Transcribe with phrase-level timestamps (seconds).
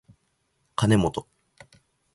[0.75, 1.27] かねもと